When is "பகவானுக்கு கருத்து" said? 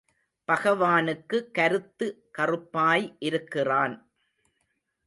0.47-2.07